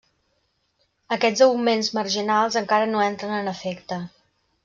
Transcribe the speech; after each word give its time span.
Aquests 1.17 1.43
augments 1.47 1.91
marginals 1.99 2.59
encara 2.63 2.89
no 2.95 3.05
entren 3.11 3.37
en 3.43 3.53
efecte. 3.55 4.01